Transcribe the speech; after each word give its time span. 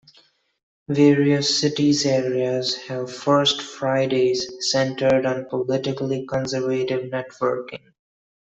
Various 0.89 1.59
cities 1.59 2.07
areas 2.07 2.75
have 2.87 3.13
First 3.15 3.61
Fridays 3.61 4.51
centered 4.67 5.27
on 5.27 5.45
politically 5.45 6.25
conservative 6.25 7.11
networking. 7.11 7.93